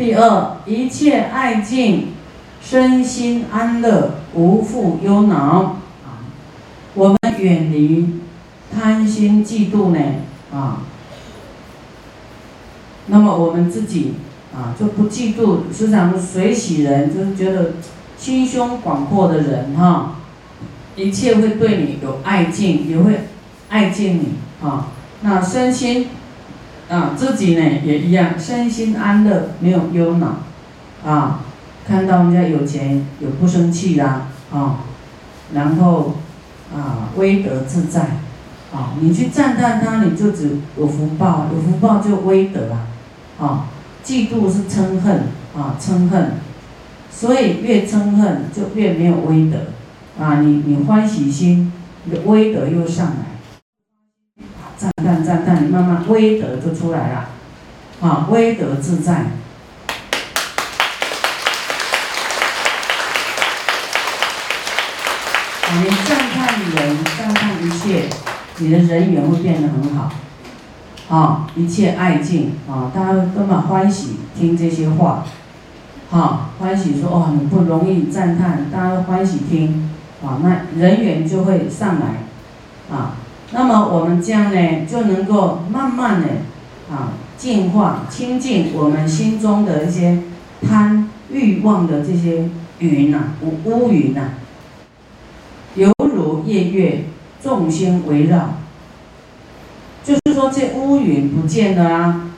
[0.00, 2.06] 第二，一切爱敬，
[2.62, 5.36] 身心安乐，无复忧恼。
[6.06, 6.24] 啊，
[6.94, 8.20] 我们远离
[8.74, 10.00] 贪心嫉妒呢？
[10.50, 10.84] 啊，
[13.08, 14.14] 那么我们自己
[14.54, 17.72] 啊就不嫉妒，时常随喜人，就是觉得
[18.16, 20.14] 心胸广阔的人哈，
[20.96, 23.26] 一切会对你有爱敬，也会
[23.68, 24.28] 爱敬你
[24.66, 24.86] 啊。
[25.20, 26.08] 那身心。
[26.90, 30.38] 啊，自己呢也一样，身心安乐，没有忧恼，
[31.08, 31.38] 啊，
[31.86, 34.80] 看到人家有钱，有不生气啦，啊，
[35.54, 36.16] 然后
[36.74, 38.00] 啊，威德自在，
[38.74, 42.90] 啊，你去赞叹他，你就只有福报，有福报就威德啊，
[43.40, 43.66] 啊，
[44.04, 46.32] 嫉妒是嗔恨，啊，嗔恨，
[47.08, 49.58] 所以越嗔恨就越没有威德，
[50.20, 53.29] 啊，你你欢喜心，你的威德又上来。
[54.80, 57.28] 赞叹赞叹，慢慢威德就出来了，
[58.00, 59.12] 啊，威德自在。
[59.12, 59.26] 啊，
[65.84, 68.08] 你赞叹人，赞叹一切，
[68.56, 70.10] 你的人缘会变得很好，
[71.14, 75.26] 啊，一切爱敬，啊，大家都蛮欢喜听这些话，
[76.10, 79.90] 啊，欢喜说哦，你不容易赞叹，大家都欢喜听，
[80.24, 83.12] 啊，那人缘就会上来，啊。
[83.52, 86.28] 那么我们这样呢，就能够慢慢的
[86.88, 90.22] 啊净化、清净我们心中的一些
[90.62, 94.34] 贪欲望的这些云呐、乌乌云呐，
[95.74, 97.04] 犹如夜月，
[97.42, 98.54] 众星围绕。
[100.04, 102.30] 就是说，这乌云不见了啊，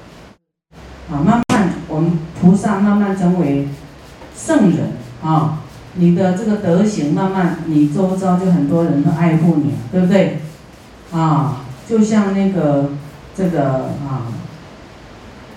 [1.10, 3.68] 啊，慢慢我们菩萨慢慢成为
[4.36, 5.60] 圣人啊，
[5.94, 10.38] 你的这个德行慢慢，你周遭就很多人都爱护你，对不对？
[11.12, 12.92] 啊，就像那个
[13.36, 14.32] 这个啊，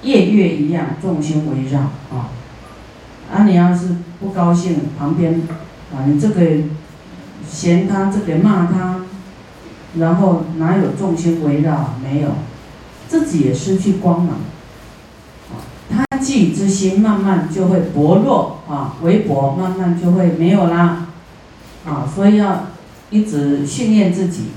[0.01, 2.29] 夜月一样，众星围绕啊。
[3.33, 5.41] 啊，你要是不高兴，旁边
[5.93, 6.41] 啊，你这个
[7.49, 9.01] 嫌他，这个骂他，
[9.97, 11.95] 然后哪有众星围绕？
[12.03, 12.29] 没有，
[13.07, 14.35] 自己也失去光芒。
[15.51, 15.55] 啊，
[15.89, 21.07] 贪忌之心慢慢就会薄弱啊，微薄，慢慢就会没有啦。
[21.85, 22.65] 啊，所以要
[23.09, 24.47] 一直训练自己。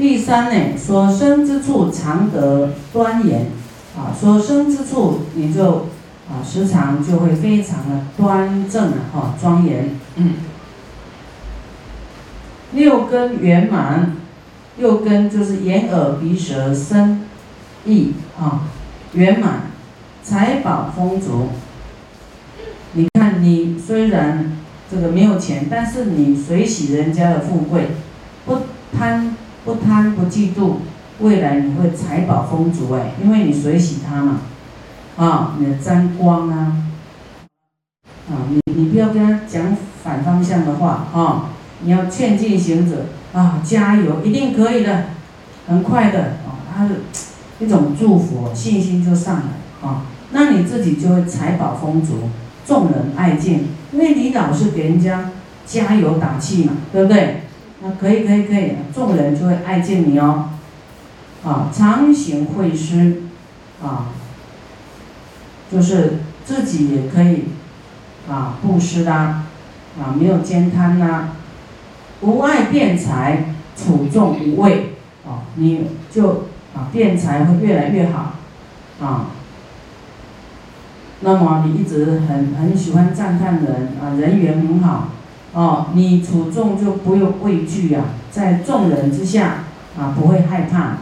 [0.00, 3.48] 第三呢，所生之处常得端严，
[3.94, 5.88] 啊，所生之处你就
[6.26, 9.90] 啊时常就会非常的端正啊，哈，庄严。
[10.16, 10.36] 嗯。
[12.72, 14.16] 六根圆满，
[14.78, 17.20] 六根就是眼耳鼻舌身
[17.84, 18.62] 意啊，
[19.12, 19.64] 圆满，
[20.22, 21.48] 财宝丰足。
[22.94, 24.56] 你看你虽然
[24.90, 27.88] 这个没有钱，但是你随喜人家的富贵，
[28.46, 28.60] 不
[28.96, 29.36] 贪。
[29.70, 30.78] 不贪不嫉妒，
[31.20, 34.40] 未来你会财宝丰足哎，因为你随喜他嘛，
[35.16, 36.74] 啊，你的沾光啊，
[38.28, 41.50] 啊，你你不要跟他讲反方向的话啊，
[41.82, 45.04] 你要劝进行者啊，加油，一定可以的，
[45.68, 46.96] 很快的啊，他是
[47.60, 52.28] 一种祝福，信心就上来啊，那你自己就会财宝丰足，
[52.66, 55.30] 众人爱敬，因为你老是给人家
[55.64, 57.42] 加油打气嘛，对不对？
[57.82, 60.50] 那可以可以可以，众人就会爱敬你哦，
[61.42, 63.22] 啊，常行会施，
[63.82, 64.08] 啊，
[65.72, 67.44] 就是自己也可以，
[68.28, 69.44] 啊，布施啦，
[69.98, 71.30] 啊，没有兼贪呐，
[72.20, 78.34] 无爱辩财，处众无畏，啊，你就啊辩财会越来越好，
[79.00, 79.26] 啊，
[81.20, 85.08] 那么你一直很很喜欢赞叹人，啊，人缘很好。
[85.52, 89.64] 哦，你处众就不用畏惧啊，在众人之下
[89.98, 90.98] 啊，不会害怕。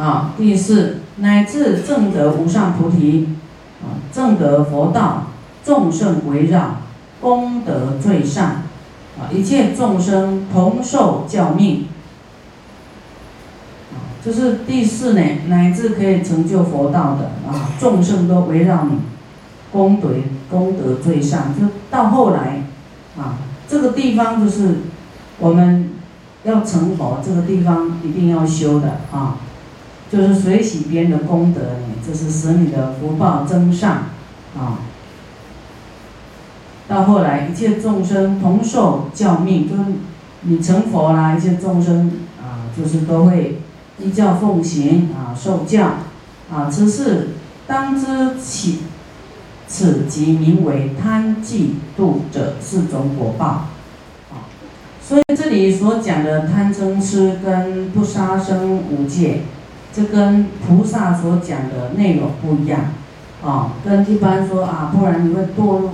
[0.00, 3.30] 啊，第四，乃至正得无上菩提，
[3.82, 5.26] 啊，正得佛道，
[5.64, 6.76] 众生围绕，
[7.20, 8.62] 功德最上，
[9.18, 11.86] 啊，一切众生同受教命。
[13.92, 19.09] 啊，这是第四呢，乃至可以成就佛道的啊，众生都围绕你。
[19.72, 20.08] 功德
[20.50, 22.64] 功德最上，就到后来，
[23.16, 23.38] 啊，
[23.68, 24.78] 这个地方就是
[25.38, 25.90] 我们
[26.42, 29.36] 要成佛，这个地方一定要修的啊，
[30.10, 31.60] 就是随喜别人的功德，
[32.04, 34.06] 这是使你的福报增上
[34.58, 34.80] 啊。
[36.88, 39.82] 到后来，一切众生同受教命，就是
[40.40, 42.10] 你成佛啦，一切众生
[42.42, 43.60] 啊，就是都会
[44.00, 45.86] 依教奉行啊，受教
[46.52, 47.28] 啊，此事
[47.68, 48.80] 当知起。
[49.72, 53.46] 此即名为贪嫉妒者四种果报，
[54.32, 54.50] 啊，
[55.00, 59.42] 所以这里所讲的贪嗔痴跟不杀生五戒，
[59.94, 62.80] 这跟菩萨所讲的内容不一样，
[63.44, 65.90] 啊，跟一般说啊，不然你会堕入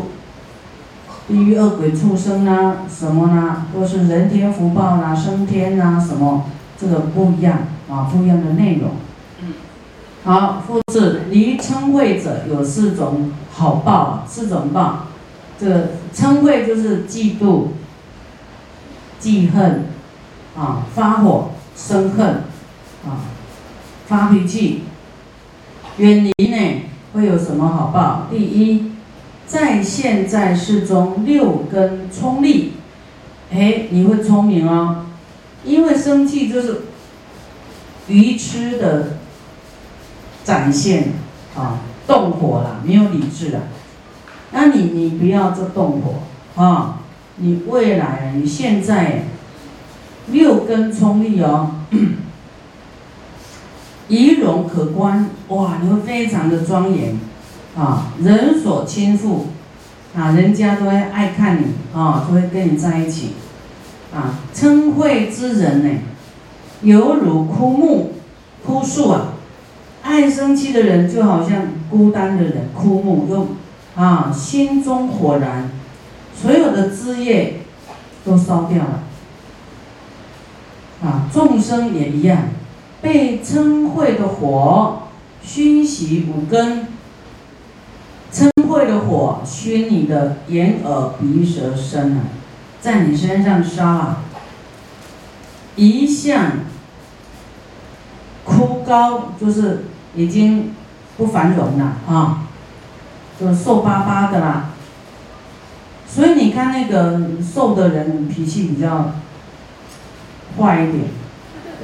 [1.28, 3.66] 地狱恶鬼畜生啊，什么呢？
[3.74, 6.46] 都是人天福报啦，升天啊，什么
[6.80, 7.58] 这个不一样
[7.90, 8.92] 啊，不一样的内容。
[9.42, 9.52] 嗯
[10.26, 15.06] 好，复制离嗔恚者有四种好报，四种报。
[15.56, 17.68] 这个嗔恚就是嫉妒、
[19.20, 19.84] 记恨，
[20.56, 22.42] 啊，发火、生恨，
[23.06, 23.22] 啊，
[24.08, 24.82] 发脾气。
[25.98, 26.82] 远离呢，
[27.14, 28.26] 会有什么好报？
[28.28, 28.90] 第一，
[29.46, 32.72] 在现在世中六根聪利，
[33.52, 35.06] 哎，你会聪明哦，
[35.64, 36.82] 因为生气就是
[38.08, 39.15] 愚痴的。
[40.46, 41.08] 展现
[41.56, 43.62] 啊，动火了，没有理智了。
[44.52, 47.00] 那你你不要这动火啊！
[47.38, 49.24] 你未来你现在
[50.28, 51.72] 六根冲力哦，
[54.08, 57.18] 仪容可观哇，你会非常的庄严
[57.76, 59.46] 啊，人所倾覆
[60.16, 63.32] 啊，人家都会爱看你啊，都会跟你在一起
[64.14, 64.38] 啊。
[64.54, 65.90] 称慧之人呢，
[66.82, 68.12] 犹如枯木、
[68.64, 69.32] 枯树啊。
[70.06, 73.48] 爱生气的人就好像孤单的人，枯木又
[74.00, 75.64] 啊，心中火燃，
[76.32, 77.62] 所有的枝叶
[78.24, 79.02] 都烧掉了。
[81.02, 82.50] 啊，众生也一样，
[83.02, 85.08] 被嗔恚的火
[85.42, 86.86] 熏习五根，
[88.32, 92.20] 嗔恚的火熏你的眼耳鼻舌身啊，
[92.80, 94.22] 在你身上烧啊，
[95.74, 96.52] 一向
[98.44, 99.86] 枯高就是。
[100.16, 100.74] 已经
[101.16, 102.48] 不繁荣了啊，
[103.38, 104.70] 就瘦巴巴的啦。
[106.08, 109.12] 所以你看那个瘦的人脾气比较
[110.58, 111.04] 坏一点，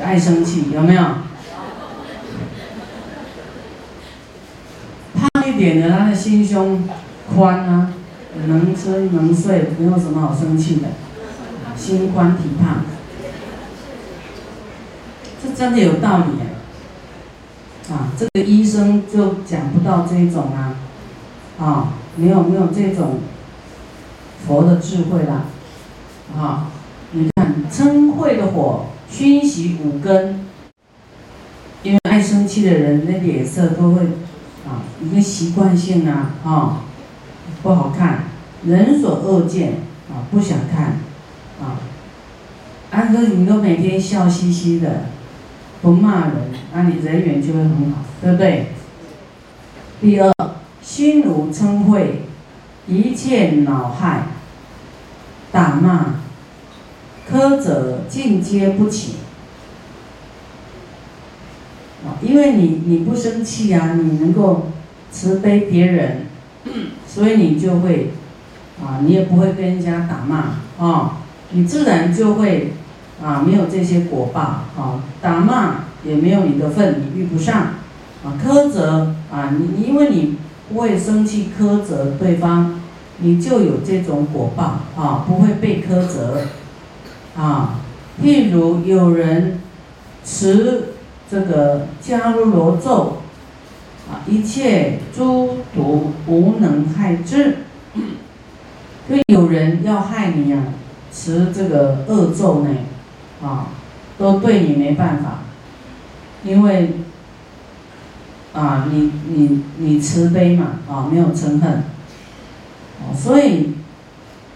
[0.02, 1.02] 爱生气，有没有？
[5.14, 6.88] 胖一点的，他的心胸
[7.34, 7.92] 宽啊，
[8.46, 10.88] 能吃能睡，没有什么好生气的，
[11.76, 12.84] 心宽体胖，
[15.42, 16.51] 这真的有道理哎。
[17.90, 20.76] 啊，这个医生就讲不到这种啊，
[21.58, 23.18] 啊，没有没有这种
[24.46, 25.44] 佛的智慧啦，
[26.36, 26.68] 啊，
[27.12, 30.46] 你看嗔恚的火熏习五根，
[31.82, 34.02] 因为爱生气的人那脸色都会
[34.66, 36.82] 啊，一个习惯性啊，啊，
[37.62, 38.24] 不好看，
[38.64, 39.72] 人所恶见
[40.08, 40.98] 啊，不想看，
[41.60, 41.80] 啊，
[42.90, 45.06] 安哥你都每天笑嘻嘻的。
[45.82, 48.66] 不骂人，那你人缘就会很好，对不对？
[50.00, 50.32] 第二，
[50.80, 52.02] 心如嗔恚，
[52.86, 54.26] 一切恼害、
[55.50, 56.16] 打骂、
[57.30, 59.16] 苛责尽皆不起。
[62.04, 64.72] 啊，因为你你不生气啊，你能够
[65.10, 66.26] 慈悲别人，
[67.06, 68.10] 所以你就会
[68.82, 71.18] 啊，你也不会跟人家打骂啊，
[71.50, 72.72] 你自然就会。
[73.24, 77.74] 啊，没有这些果报，啊，打骂也没有你的份，你遇不上，
[78.24, 80.36] 啊，苛责啊，你因为你
[80.68, 82.80] 不会生气苛责对方，
[83.18, 86.42] 你就有这种果报，啊，不会被苛责，
[87.36, 87.80] 啊，
[88.22, 89.60] 譬如有人
[90.24, 90.94] 持
[91.30, 93.18] 这个迦卢罗咒，
[94.10, 97.58] 啊，一切诸毒无能害之，
[99.08, 100.62] 就有人要害你啊，
[101.12, 102.70] 持这个恶咒呢。
[103.44, 103.66] 啊，
[104.18, 105.41] 都对你没办法，
[106.44, 106.90] 因为
[108.52, 111.84] 啊，你你你慈悲嘛，啊，没有嗔恨，
[113.00, 113.74] 哦，所以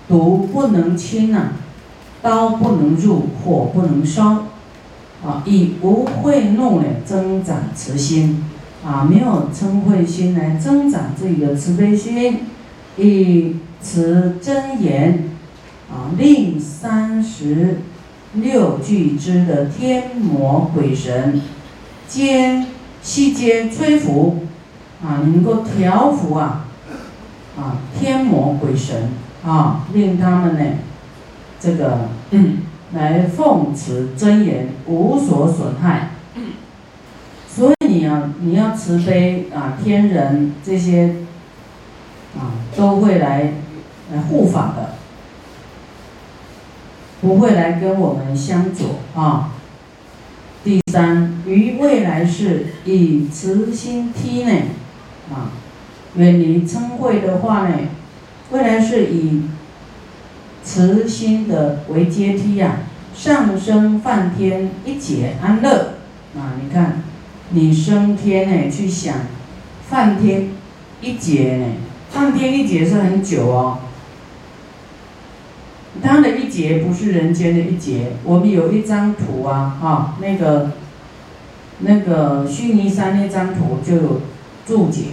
[0.08, 1.52] 毒不能侵呐，
[2.20, 4.46] 刀不能入，火不能烧，
[5.24, 8.44] 啊，以无慧怒来增长慈心，
[8.84, 12.40] 啊，没有嗔恚心来增长自己的慈悲心，
[12.96, 15.30] 以持真言，
[15.90, 17.78] 啊，令三十。
[18.34, 21.40] 六具之的天魔鬼神，
[22.08, 22.64] 皆
[23.02, 24.38] 悉皆吹拂，
[25.04, 26.64] 啊，你能够调伏啊，
[27.58, 29.10] 啊，天魔鬼神
[29.44, 30.64] 啊，令他们呢，
[31.58, 32.08] 这个
[32.92, 36.10] 来奉持真言，无所损害。
[37.48, 41.14] 所以你要你要慈悲啊，天人这些
[42.36, 43.52] 啊，都会来
[44.12, 44.94] 来护法的。
[47.22, 49.52] 不会来跟我们相左啊。
[50.66, 54.52] 第三，于未来世以慈心梯呢，
[55.30, 55.52] 啊，
[56.16, 57.76] 远离嗔恚的话呢，
[58.50, 59.42] 未来是以
[60.64, 62.78] 慈心的为阶梯呀，
[63.14, 65.98] 上升梵天一解安乐
[66.36, 66.58] 啊。
[66.60, 67.04] 你看，
[67.50, 69.18] 你升天呢，去想
[69.88, 70.48] 梵天
[71.00, 71.66] 一劫呢，
[72.10, 73.78] 梵天一劫是很久哦。
[76.02, 80.72] 他的一劫不是人间的一劫，我们有一张图啊，哈，那个
[81.80, 84.22] 那个须弥山那张图就
[84.66, 85.06] 注解，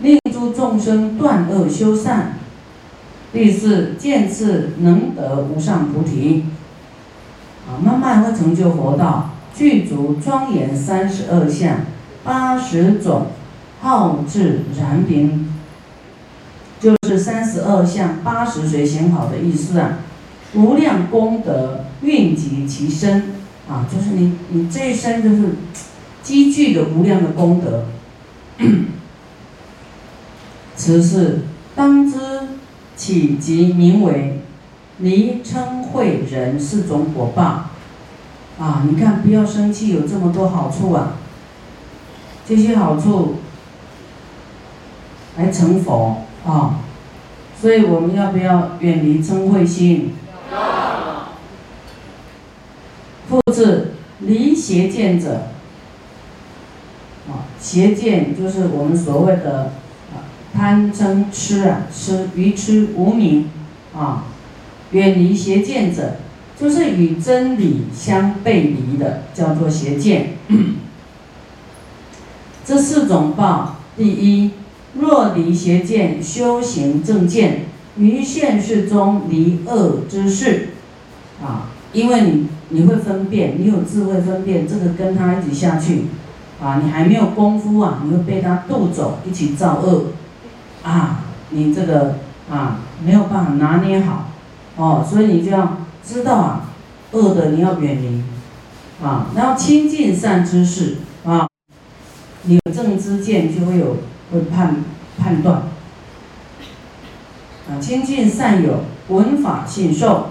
[0.00, 2.34] 令诸众生断恶修善。
[3.32, 6.44] 第四，见次能得无上菩提，
[7.66, 11.80] 啊，慢慢会成就佛道，具足庄严三十二相，
[12.22, 13.26] 八十种
[13.80, 15.53] 好智然明。
[16.84, 20.00] 就是三十二相八十随行好的意思啊，
[20.52, 23.32] 无量功德蕴集其身
[23.66, 25.54] 啊，就是你你这一生就是
[26.22, 27.86] 积聚的无量的功德。
[30.76, 32.18] 此是当知
[32.94, 34.42] 起即名为
[34.98, 37.70] 离嗔恚人四种果报
[38.58, 38.84] 啊！
[38.86, 41.16] 你看不要生气，有这么多好处啊，
[42.46, 43.36] 这些好处
[45.38, 46.23] 来成佛。
[46.46, 46.80] 啊，
[47.60, 50.12] 所以我们要不要远离嗔恚心？
[50.52, 51.28] 要。
[53.28, 55.48] 复制，离邪见者，
[57.28, 59.72] 啊，邪见就是我们所谓的
[60.52, 63.48] 贪嗔痴啊，痴愚痴无明
[63.96, 64.24] 啊，
[64.90, 66.16] 远离邪见者，
[66.60, 70.34] 就是与真理相背离的，叫做邪见。
[72.66, 74.50] 这四种报，第一。
[75.00, 77.64] 若离邪见，修行正见，
[77.96, 80.68] 于现世中离恶之事，
[81.42, 86.04] 啊，因为你你会分辨，你有智慧分辨，这个跟他一起下去，
[86.62, 90.04] 啊，你还没有功夫啊，你会被他渡走，一起造恶，
[90.84, 92.16] 啊，你这个
[92.48, 94.28] 啊没有办法拿捏好，
[94.76, 96.70] 哦，所以你就要知道啊，
[97.10, 98.22] 恶的你要远离，
[99.04, 101.48] 啊，然后亲近善知识，啊，
[102.44, 103.96] 你有正知见就会有。
[104.34, 104.74] 会判
[105.16, 105.62] 判断，
[107.68, 110.30] 啊，亲近善友，闻法信受，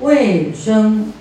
[0.00, 1.12] 未生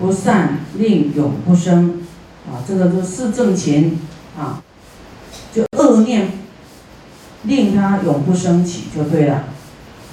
[0.00, 2.02] 不善，令永不生，
[2.50, 4.00] 啊，这个就是正勤，
[4.36, 4.60] 啊，
[5.52, 6.32] 就恶念
[7.44, 9.44] 令他永不升起就对了，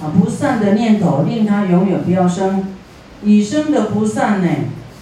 [0.00, 2.64] 啊，不善的念头令他永远不要生，
[3.24, 4.48] 已生的不善呢，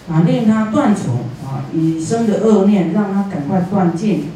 [0.09, 1.11] 啊，令他断除，
[1.45, 4.31] 啊，已生的恶念让他赶快断尽。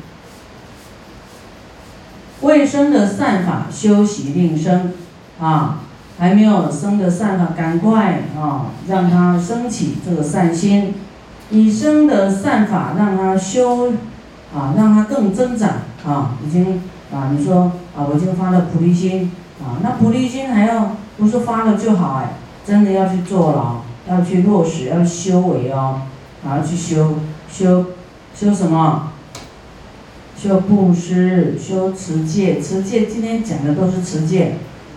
[2.41, 4.93] 未生的善法修习令生，
[5.41, 5.79] 啊，
[6.17, 10.93] 还没有生的善法，赶快啊，让他升起这个善心；
[11.49, 13.91] 已生的善法让他修，
[14.55, 15.69] 啊，让他更增长
[16.05, 16.81] 啊，已经
[17.13, 19.31] 啊，你说啊，我已经发了菩提心
[19.61, 26.03] 啊，那菩提心还要不是发了就好哎，真的要去做了，要去落实，要修为哦，
[26.47, 27.15] 还要去修
[27.51, 27.87] 修
[28.33, 29.11] 修什么？
[30.41, 34.53] 修布施，修持戒，持戒今天讲的都是持戒，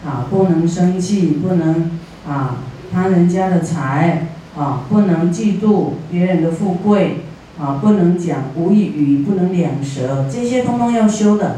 [0.06, 2.58] 啊，不能生气，不能啊
[2.92, 7.22] 贪人家的财，啊，不能嫉妒别人的富贵，
[7.58, 11.56] 啊，不能讲无义语，不能两舌，这些通通要修的。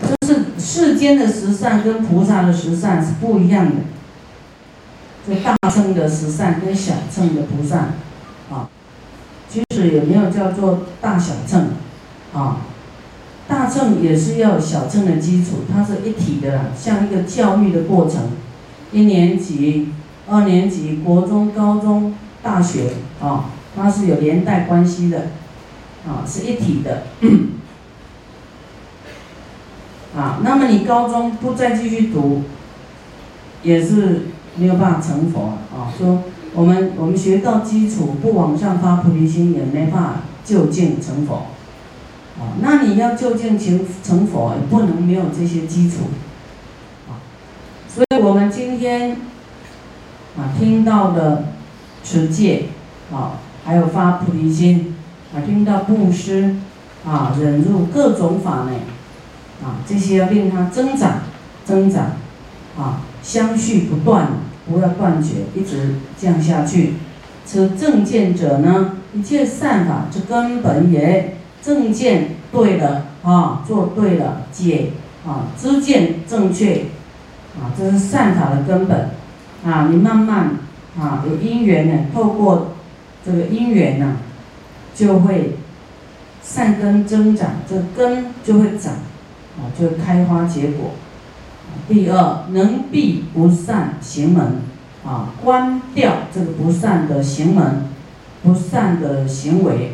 [0.00, 3.72] 就是世间的十善跟菩萨的十善是不一样的，
[5.28, 7.90] 这大乘的十善跟小乘的菩萨，
[8.50, 8.70] 啊，
[9.46, 11.68] 其实也没有叫做大小乘。
[12.32, 12.58] 啊，
[13.48, 18.30] 大乘也是要有小乘的基础，它是一体的，像一个教育的过程，
[18.92, 19.88] 一年级、
[20.28, 23.46] 二年级、国中、高中、大学啊，
[23.76, 25.30] 它是有连带关系的，
[26.06, 27.02] 啊，是一体的。
[30.16, 32.42] 啊，那么你高中不再继续读，
[33.62, 35.86] 也是没有办法成佛啊。
[35.96, 41.46] 说我们我们学到基础，不往上发菩提心，也没法就近成佛。
[42.40, 46.04] 啊，那你要就近成成佛，也不能没有这些基础，
[47.06, 47.20] 啊，
[47.86, 49.18] 所以我们今天
[50.38, 51.44] 啊听到的
[52.02, 52.68] 持戒，
[53.12, 53.32] 啊，
[53.62, 54.96] 还有发菩提心，
[55.34, 56.56] 啊，听到布施，
[57.06, 58.72] 啊，忍辱各种法呢，
[59.62, 61.18] 啊，这些要令它增长，
[61.66, 62.12] 增长，
[62.78, 64.28] 啊，相续不断，
[64.66, 66.94] 不要断绝，一直降下去。
[67.44, 71.36] 此正见者呢，一切善法之根本也。
[71.62, 74.92] 正见对了啊，做对了，解
[75.26, 76.86] 啊，知见正确
[77.58, 79.10] 啊，这是善法的根本
[79.64, 79.88] 啊。
[79.90, 80.56] 你慢慢
[80.98, 82.68] 啊，有因缘呢，透过
[83.24, 84.16] 这个因缘呢，
[84.94, 85.58] 就会
[86.42, 88.94] 善根增长，这根就会长
[89.58, 90.92] 啊，就开花结果。
[91.86, 94.62] 第二，能避不善行门
[95.04, 97.84] 啊，关掉这个不善的行门，
[98.42, 99.92] 不善的行为。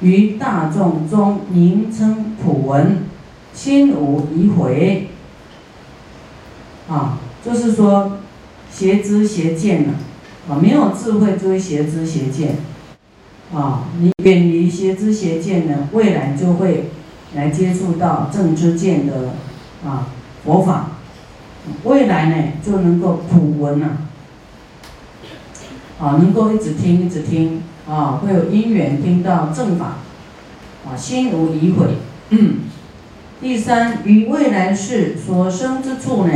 [0.00, 2.98] 于大众中名称普闻，
[3.52, 5.08] 心无疑悔。
[6.88, 8.18] 啊，就是说
[8.70, 9.94] 邪知邪见呢，
[10.48, 12.56] 啊，没有智慧就会邪知邪见。
[13.52, 16.90] 啊，你远离邪知邪见呢，未来就会
[17.34, 19.30] 来接触到正知见的
[19.84, 20.08] 啊
[20.44, 20.90] 佛法，
[21.84, 23.98] 未来呢就能够普闻了。
[25.98, 29.96] 啊，能够一直听一直听啊，会有因缘听到正法，
[30.86, 31.96] 啊，心无疑悔。
[33.40, 36.32] 第三，于未来世所生之处呢，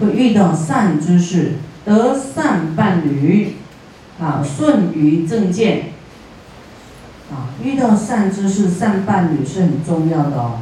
[0.00, 1.52] 会遇到善知识，
[1.84, 3.56] 得善伴侣，
[4.20, 5.92] 啊，顺于正见。
[7.30, 10.58] 啊，遇到善知识、善伴侣是很重要的哦。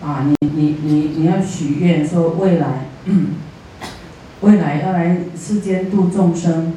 [0.00, 2.86] 啊，你你你你要许愿说未来。
[4.40, 6.74] 未来要来世间度众生，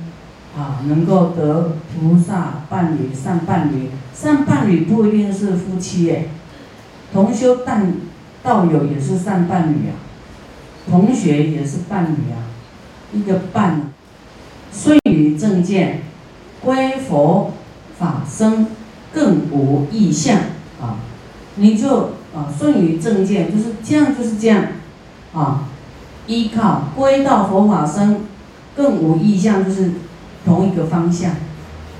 [0.58, 3.89] 啊，能够得菩萨伴侣、善伴侣。
[4.13, 6.29] 善伴侣不一定是夫妻耶，
[7.13, 7.93] 同修但
[8.43, 9.96] 道友也是善伴侣啊，
[10.89, 12.51] 同学也是伴侣啊，
[13.13, 13.91] 一个伴，
[14.72, 16.01] 顺于正见，
[16.62, 17.53] 归佛
[17.98, 18.67] 法僧，
[19.13, 20.38] 更无异相
[20.81, 21.00] 啊。
[21.55, 24.65] 你就啊顺于正见，就是这样，就是这样，
[25.34, 25.67] 啊。
[26.27, 28.22] 依靠归到佛法僧，
[28.75, 29.91] 更无意向，就是
[30.51, 31.31] 同一个方向，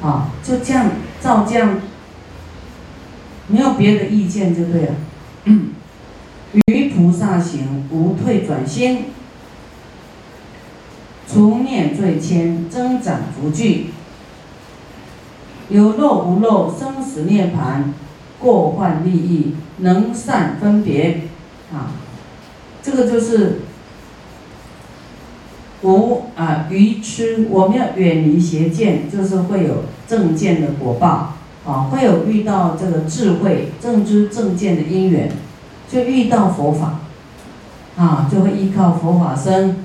[0.04, 0.90] 啊，就这样
[1.22, 1.80] 照这样，
[3.48, 4.94] 没有别的意见就对了。
[6.66, 9.06] 于菩萨行，无退转心，
[11.26, 13.92] 除念罪愆，增长福聚，
[15.70, 17.94] 有漏无漏，生死涅盘，
[18.38, 21.22] 过患利益，能善分别，
[21.74, 21.96] 啊，
[22.84, 23.62] 这个就是。
[25.84, 31.34] 无啊愚痴，我们要远离邪见，就是会有正见的果报。
[31.64, 35.32] 啊，会有遇到这个智慧正知正见的因缘，
[35.92, 37.00] 就遇到佛法。
[37.98, 39.76] 啊，就会依靠佛法僧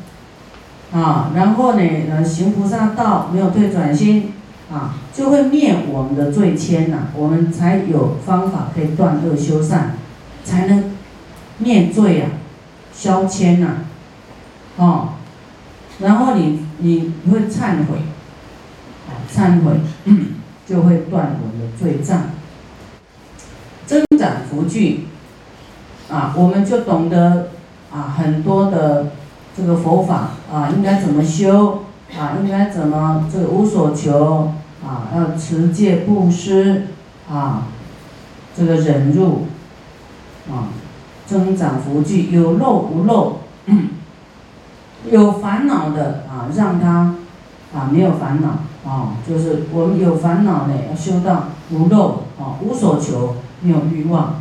[0.93, 4.33] 啊，然后呢，呃，行菩萨道，没有退转心。
[4.73, 9.97] 啊，就会灭我们的罪愆呐，我们才有方法可以断恶修善，
[10.45, 10.97] 才能
[11.59, 12.27] 灭罪呀，
[12.93, 13.85] 消愆呐，
[14.77, 15.09] 哦。
[16.01, 17.99] 然后你你会忏悔，
[19.09, 19.81] 啊，忏悔
[20.67, 22.23] 就会断我们的罪障，
[23.87, 25.07] 增长福聚，
[26.11, 27.49] 啊，我们就懂得
[27.91, 29.13] 啊很多的
[29.57, 34.53] 这个佛法啊应该怎么修啊应该怎么这个无所求
[34.85, 36.89] 啊要持戒布施
[37.31, 37.69] 啊
[38.55, 39.47] 这个忍辱
[40.51, 40.69] 啊
[41.27, 43.41] 增长福聚有漏无漏。
[45.11, 47.15] 有烦恼的啊，让他
[47.75, 48.59] 啊没有烦恼
[48.91, 54.41] 啊，就是我们有烦恼呢，要修到无漏啊，无所求，没有欲望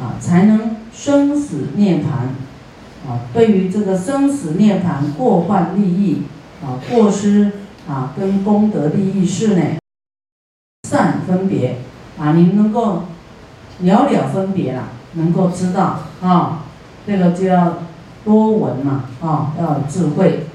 [0.00, 3.20] 啊，才能生死涅槃啊。
[3.34, 6.22] 对于这个生死涅槃过患利益
[6.64, 7.52] 啊，过失
[7.88, 9.62] 啊跟功德利益事呢，
[10.88, 11.78] 善分别
[12.18, 13.02] 啊，您能够
[13.80, 16.64] 了了分别了，能够知道啊，
[17.06, 17.74] 这个就要。
[18.26, 20.46] 多闻嘛，啊，要有智慧，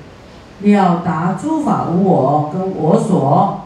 [0.59, 3.61] 了达诸法无我跟我所，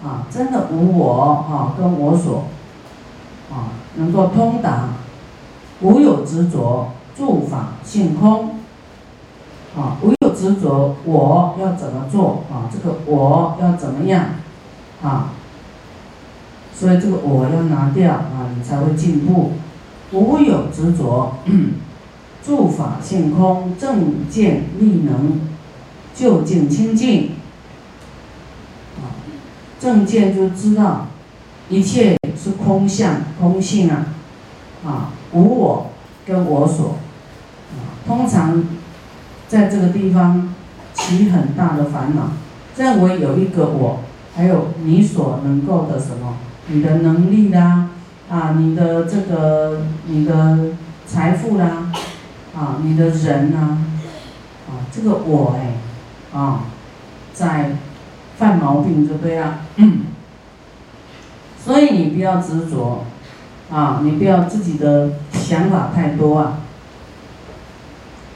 [0.00, 2.44] 啊，真的无我啊跟我所，
[3.50, 4.90] 啊，能够通达，
[5.80, 8.50] 无有执着，诸法性空，
[9.76, 12.70] 啊，无有执着，我要怎么做啊？
[12.72, 14.26] 这个我要怎么样，
[15.02, 15.30] 啊？
[16.72, 19.54] 所以这个我要拿掉啊，你才会进步，
[20.12, 21.32] 无有执着。
[22.48, 25.38] 诸法性空，正见力能，
[26.14, 27.32] 究竟清净。
[28.96, 29.12] 啊，
[29.78, 31.08] 正见就知道
[31.68, 34.06] 一切是空相、空性啊，
[34.82, 35.90] 啊，无我
[36.26, 36.96] 跟我所。
[37.76, 38.64] 啊，通常
[39.46, 40.54] 在这个地方
[40.94, 42.30] 起很大的烦恼，
[42.78, 43.98] 认为有一个我，
[44.34, 47.90] 还有你所能够的什么，你的能力啦，
[48.30, 50.70] 啊，你的这个你的
[51.06, 51.66] 财富啦。
[51.66, 51.92] 啊，
[52.58, 53.86] 啊你的人呢？
[54.68, 56.64] 啊，这个我哎，啊，
[57.32, 57.70] 在
[58.36, 59.60] 犯毛病就对了。
[61.64, 63.04] 所以你不要执着，
[63.70, 66.58] 啊，你不要自己的想法太多啊，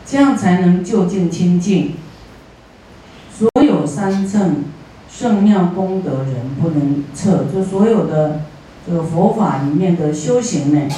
[0.06, 1.94] 这样才能就近清净。
[3.36, 4.64] 所有三乘
[5.10, 8.42] 圣妙功德人不能测，就所有的
[8.86, 10.88] 这个佛法里面的修行呢，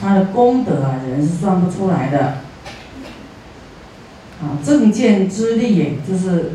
[0.00, 2.36] 他的功德啊，人是算不出来的。
[4.40, 6.52] 啊，正见之力，就是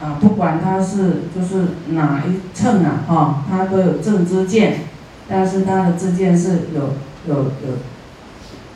[0.00, 4.82] 啊，不管他是就是哪一乘啊，哈，他都有正知见，
[5.28, 6.94] 但是他的这件事有
[7.26, 7.50] 有有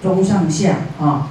[0.03, 1.31] 中上下啊，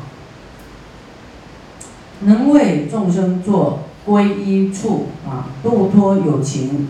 [2.22, 6.90] 能为众生做皈依处啊，度脱有情，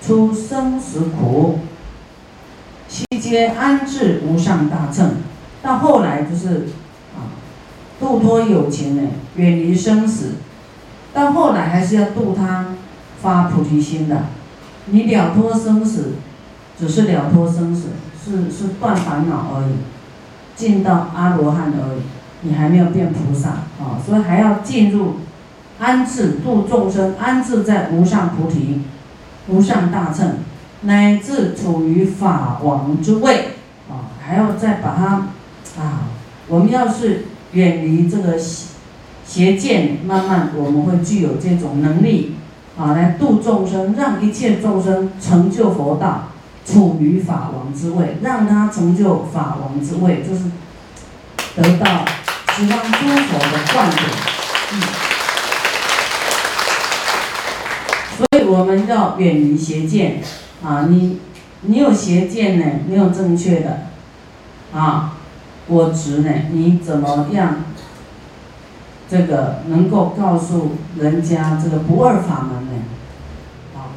[0.00, 1.60] 出生死苦，
[2.88, 5.16] 悉皆安置无上大乘。
[5.62, 6.68] 到后来就是，
[8.02, 10.32] 度脱有情呢，远离生死。
[11.14, 12.74] 到后来还是要度他
[13.22, 14.24] 发菩提心的，
[14.86, 16.14] 你了脱生死，
[16.76, 17.90] 只是了脱生死，
[18.22, 19.74] 是是断烦恼而已，
[20.56, 22.00] 进到阿罗汉而已，
[22.40, 25.18] 你还没有变菩萨啊，所以还要进入
[25.78, 28.80] 安置度众生，安置在无上菩提、
[29.46, 30.38] 无上大乘，
[30.80, 33.50] 乃至处于法王之位
[33.88, 35.06] 啊，还要再把它
[35.80, 36.08] 啊，
[36.48, 38.38] 我们要是远离这个。
[38.38, 38.66] 邪
[39.24, 42.34] 邪见，慢慢我们会具有这种能力，
[42.76, 46.32] 啊，来度众生，让一切众生成就佛道，
[46.66, 50.50] 处于法王之位，让他成就法王之位，就是
[51.56, 52.04] 得到
[52.52, 54.04] 十方诸佛的灌顶。
[54.72, 54.82] 嗯，
[58.18, 60.20] 所以我们要远离邪见，
[60.62, 61.20] 啊，你
[61.62, 63.86] 你有邪见呢，没有正确的，
[64.74, 65.11] 啊，
[65.68, 67.56] 我执呢，你怎么样？
[69.08, 72.82] 这个能够告诉人家这个不二法门呢，
[73.76, 73.92] 啊，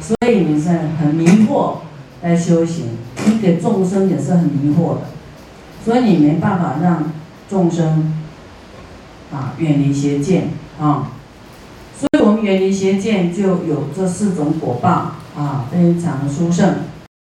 [0.00, 1.76] 所以你是很迷惑
[2.20, 2.86] 来修行，
[3.26, 5.02] 你给众生也是很迷惑的，
[5.84, 7.12] 所以你没办法让
[7.48, 8.12] 众生
[9.32, 10.48] 啊远离邪见
[10.80, 11.12] 啊，
[11.96, 16.74] 所以我们远离邪见就有这四种果报啊，非常的殊胜。